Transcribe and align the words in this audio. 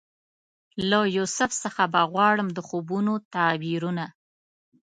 له 0.89 0.99
یوسف 1.17 1.51
څخه 1.63 1.83
به 1.93 2.01
غواړم 2.11 2.47
د 2.53 2.59
خوبونو 2.67 3.13
تعبیرونه 3.33 4.05